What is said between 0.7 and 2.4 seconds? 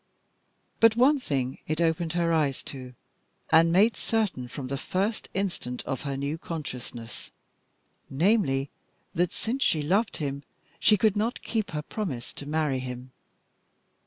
But one thing it opened her